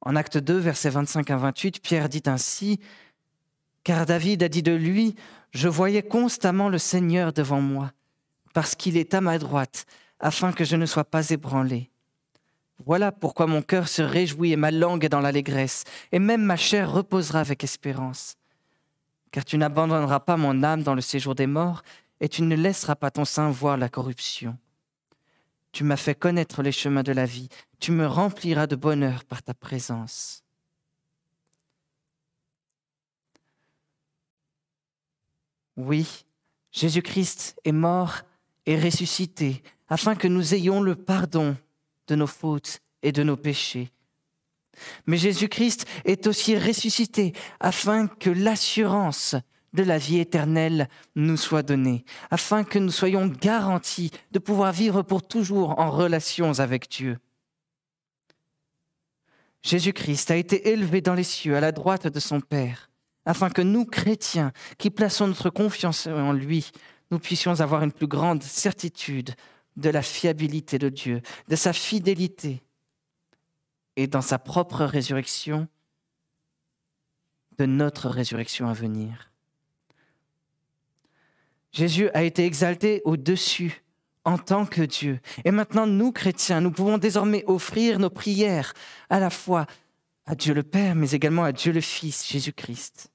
[0.02, 2.78] En acte 2, versets 25 à 28, Pierre dit ainsi,
[3.84, 5.14] Car David a dit de lui,
[5.52, 7.92] Je voyais constamment le Seigneur devant moi,
[8.52, 9.86] parce qu'il est à ma droite,
[10.20, 11.90] afin que je ne sois pas ébranlé.
[12.86, 16.56] Voilà pourquoi mon cœur se réjouit et ma langue est dans l'allégresse, et même ma
[16.56, 18.36] chair reposera avec espérance.
[19.32, 21.82] Car tu n'abandonneras pas mon âme dans le séjour des morts,
[22.20, 24.56] et tu ne laisseras pas ton sein voir la corruption.
[25.72, 29.42] Tu m'as fait connaître les chemins de la vie, tu me rempliras de bonheur par
[29.42, 30.42] ta présence.
[35.80, 36.26] Oui,
[36.72, 38.20] Jésus-Christ est mort
[38.66, 41.56] et ressuscité afin que nous ayons le pardon
[42.06, 43.90] de nos fautes et de nos péchés.
[45.06, 49.36] Mais Jésus-Christ est aussi ressuscité afin que l'assurance
[49.72, 55.00] de la vie éternelle nous soit donnée, afin que nous soyons garantis de pouvoir vivre
[55.00, 57.18] pour toujours en relation avec Dieu.
[59.62, 62.89] Jésus-Christ a été élevé dans les cieux à la droite de son Père,
[63.30, 66.70] afin que nous, chrétiens, qui plaçons notre confiance en lui,
[67.10, 69.34] nous puissions avoir une plus grande certitude
[69.76, 72.60] de la fiabilité de Dieu, de sa fidélité,
[73.96, 75.68] et dans sa propre résurrection,
[77.58, 79.30] de notre résurrection à venir.
[81.72, 83.84] Jésus a été exalté au-dessus
[84.24, 85.20] en tant que Dieu.
[85.44, 88.72] Et maintenant, nous, chrétiens, nous pouvons désormais offrir nos prières
[89.08, 89.66] à la fois
[90.26, 93.09] à Dieu le Père, mais également à Dieu le Fils, Jésus-Christ.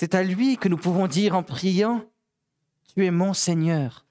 [0.00, 2.02] C'est à lui que nous pouvons dire en priant,
[2.94, 4.06] Tu es mon Seigneur,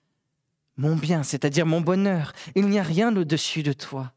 [0.77, 2.31] mon bien, c'est-à-dire mon bonheur.
[2.53, 4.13] Il n'y a rien au-dessus de toi.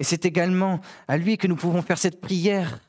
[0.00, 2.80] Et c'est également à lui que nous pouvons faire cette prière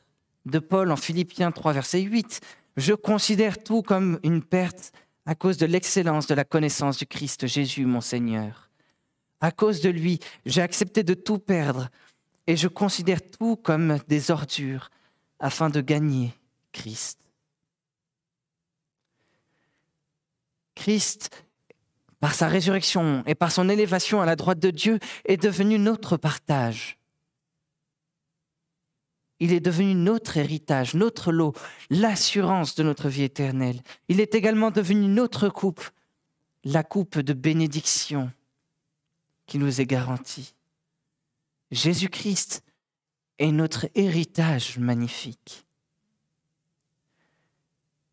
[0.44, 2.40] de Paul en Philippiens 3, verset 8.
[2.76, 4.90] Je considère tout comme une perte
[5.24, 8.70] à cause de l'excellence de la connaissance du Christ Jésus, mon Seigneur.
[9.40, 11.90] À cause de lui, j'ai accepté de tout perdre
[12.48, 14.90] et je considère tout comme des ordures
[15.42, 16.32] afin de gagner
[16.72, 17.18] Christ.
[20.74, 21.44] Christ,
[22.18, 26.16] par sa résurrection et par son élévation à la droite de Dieu, est devenu notre
[26.16, 26.96] partage
[29.42, 31.52] il est devenu notre héritage, notre lot,
[31.90, 33.82] l'assurance de notre vie éternelle.
[34.06, 35.84] Il est également devenu notre coupe,
[36.62, 38.30] la coupe de bénédiction
[39.46, 40.54] qui nous est garantie.
[41.72, 42.62] Jésus-Christ
[43.42, 45.66] est notre héritage magnifique.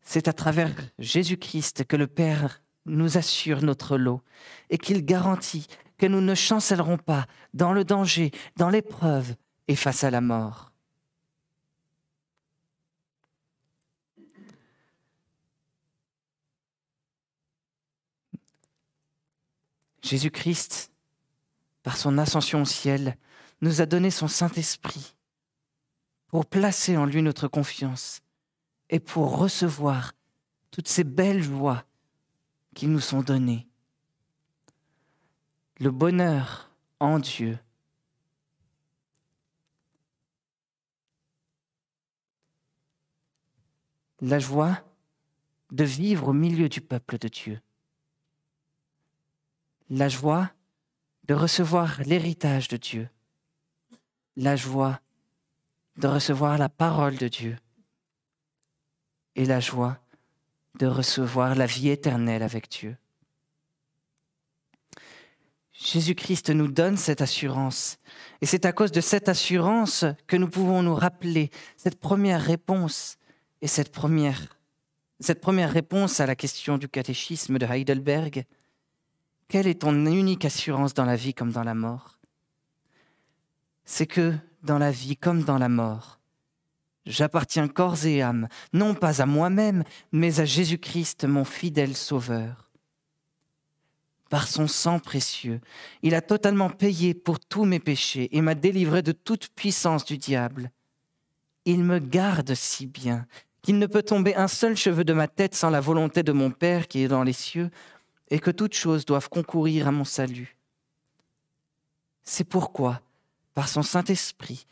[0.02, 4.22] C'est à travers Jésus-Christ que le Père nous assure notre lot
[4.70, 5.68] et qu'il garantit
[5.98, 9.36] que nous ne chancellerons pas dans le danger, dans l'épreuve
[9.68, 10.72] et face à la mort.
[20.02, 20.90] Jésus-Christ,
[21.84, 23.16] par son ascension au ciel,
[23.60, 25.14] nous a donné son Saint-Esprit
[26.30, 28.22] pour placer en lui notre confiance
[28.88, 30.12] et pour recevoir
[30.70, 31.84] toutes ces belles joies
[32.74, 33.68] qui nous sont données.
[35.78, 36.70] Le bonheur
[37.00, 37.58] en Dieu.
[44.20, 44.82] La joie
[45.70, 47.60] de vivre au milieu du peuple de Dieu
[49.90, 50.50] la joie
[51.24, 53.10] de recevoir l'héritage de Dieu,
[54.36, 55.00] la joie
[56.00, 57.56] de recevoir la parole de Dieu
[59.36, 59.98] et la joie
[60.78, 62.96] de recevoir la vie éternelle avec Dieu.
[65.72, 67.98] Jésus-Christ nous donne cette assurance.
[68.40, 73.16] Et c'est à cause de cette assurance que nous pouvons nous rappeler cette première réponse
[73.62, 74.38] et cette première,
[75.72, 78.44] réponse à la question du catéchisme de Heidelberg.
[79.48, 82.18] Quelle est ton unique assurance dans la vie comme dans la mort?
[83.84, 86.20] C'est que dans la vie comme dans la mort,
[87.06, 92.70] j'appartiens corps et âme, non pas à moi-même, mais à Jésus-Christ, mon fidèle Sauveur.
[94.28, 95.60] Par son sang précieux,
[96.02, 100.18] il a totalement payé pour tous mes péchés et m'a délivré de toute puissance du
[100.18, 100.70] diable.
[101.64, 103.26] Il me garde si bien
[103.62, 106.50] qu'il ne peut tomber un seul cheveu de ma tête sans la volonté de mon
[106.50, 107.70] Père qui est dans les cieux,
[108.30, 110.56] et que toutes choses doivent concourir à mon salut.
[112.22, 113.02] C'est pourquoi,
[113.60, 114.66] par son Saint-Esprit,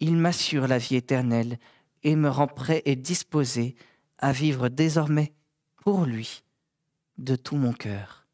[0.00, 1.60] il m'assure la vie éternelle
[2.02, 3.76] et me rend prêt et disposé
[4.18, 5.32] à vivre désormais
[5.76, 6.42] pour lui
[7.18, 8.26] de tout mon cœur.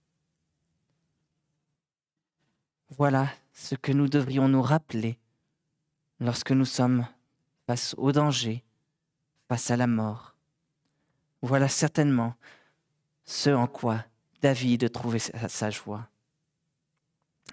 [2.96, 5.18] Voilà ce que nous devrions nous rappeler
[6.20, 7.06] lorsque nous sommes
[7.66, 8.64] face au danger,
[9.46, 10.36] face à la mort.
[11.42, 12.32] Voilà certainement
[13.26, 14.06] ce en quoi
[14.40, 16.08] David trouver sa joie.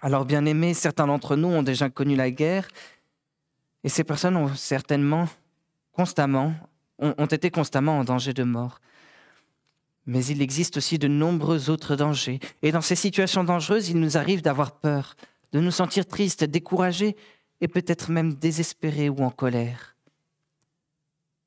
[0.01, 2.67] Alors, bien aimés, certains d'entre nous ont déjà connu la guerre,
[3.83, 5.27] et ces personnes ont certainement,
[5.91, 6.53] constamment,
[6.99, 8.79] ont, été constamment en danger de mort.
[10.05, 12.39] Mais il existe aussi de nombreux autres dangers.
[12.61, 15.15] Et dans ces situations dangereuses, il nous arrive d'avoir peur,
[15.51, 17.15] de nous sentir tristes, découragés
[17.61, 19.95] et peut-être même désespérés ou en colère.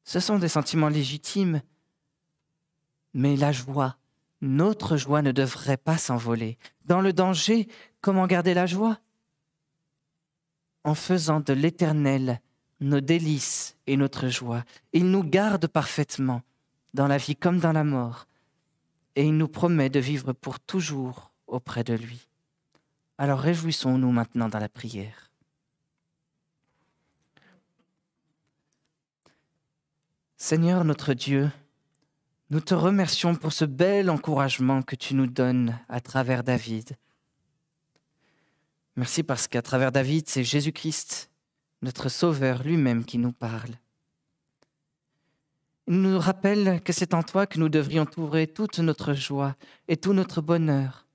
[0.04, 1.60] Ce sont des sentiments légitimes,
[3.14, 3.96] mais la joie,
[4.40, 6.56] notre joie ne devrait pas s'envoler.
[6.84, 7.68] Dans le danger,
[8.00, 8.98] comment garder la joie?
[10.84, 12.40] En faisant de l'Éternel
[12.80, 14.64] nos délices et notre joie.
[14.92, 16.42] Il nous garde parfaitement,
[16.94, 18.26] dans la vie comme dans la mort,
[19.16, 22.28] et il nous promet de vivre pour toujours auprès de lui.
[23.18, 25.30] Alors réjouissons-nous maintenant dans la prière.
[30.36, 31.50] Seigneur notre Dieu,
[32.50, 36.96] nous te remercions pour ce bel encouragement que tu nous donnes à travers David.
[38.98, 41.30] Merci parce qu'à travers David, c'est Jésus-Christ,
[41.82, 43.70] notre Sauveur lui-même, qui nous parle.
[45.86, 49.54] Il nous rappelle que c'est en toi que nous devrions trouver toute notre joie
[49.86, 51.06] et tout notre bonheur.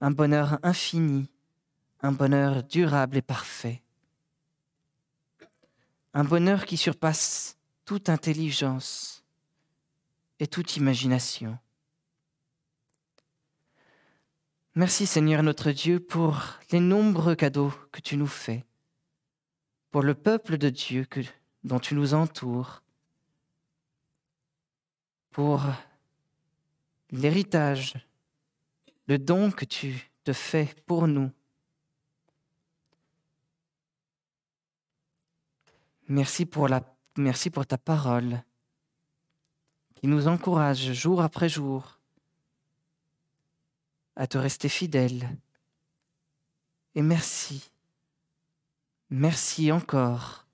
[0.00, 1.28] Un bonheur infini,
[2.00, 3.82] un bonheur durable et parfait.
[6.14, 9.24] Un bonheur qui surpasse toute intelligence
[10.38, 11.58] et toute imagination.
[14.78, 16.38] Merci Seigneur notre Dieu pour
[16.70, 18.66] les nombreux cadeaux que tu nous fais,
[19.90, 21.06] pour le peuple de Dieu
[21.64, 22.82] dont tu nous entoures,
[25.30, 25.62] pour
[27.10, 27.94] l'héritage,
[29.06, 31.32] le don que tu te fais pour nous.
[36.06, 36.68] Merci pour
[37.66, 38.42] ta parole
[39.94, 41.95] qui nous encourage jour après jour
[44.16, 45.28] à te rester fidèle.
[46.94, 47.70] Et merci,
[49.10, 50.46] merci encore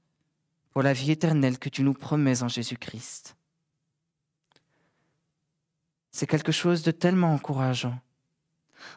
[0.71, 3.37] pour la vie éternelle que tu nous promets en Jésus-Christ.
[6.11, 7.99] C'est quelque chose de tellement encourageant.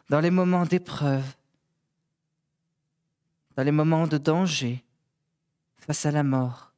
[0.08, 1.36] Dans les moments d'épreuve,
[3.56, 4.84] dans les moments de danger,
[5.78, 6.72] face à la mort,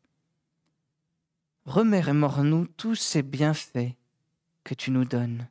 [1.64, 3.94] remémore-nous tous ces bienfaits
[4.64, 5.48] que tu nous donnes.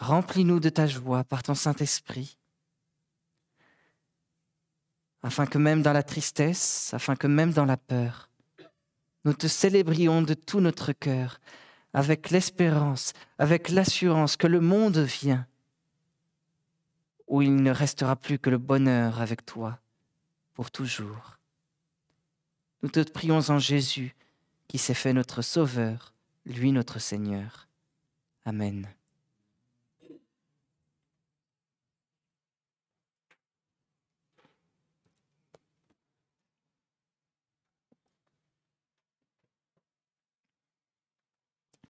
[0.00, 2.38] Remplis-nous de ta joie par ton Saint-Esprit,
[5.22, 8.30] afin que même dans la tristesse, afin que même dans la peur,
[9.26, 11.38] nous te célébrions de tout notre cœur,
[11.92, 15.46] avec l'espérance, avec l'assurance que le monde vient,
[17.26, 19.80] où il ne restera plus que le bonheur avec toi
[20.54, 21.38] pour toujours.
[22.82, 24.16] Nous te prions en Jésus,
[24.66, 26.14] qui s'est fait notre Sauveur,
[26.46, 27.68] lui notre Seigneur.
[28.46, 28.88] Amen.